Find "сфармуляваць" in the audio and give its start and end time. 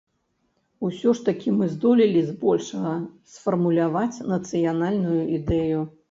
3.33-4.23